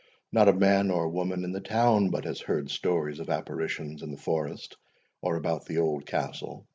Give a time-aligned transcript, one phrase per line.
[0.31, 4.09] Not a man or woman in the town but has heard stories of apparitions in
[4.09, 4.75] the forest,
[5.21, 6.65] or about the old castle.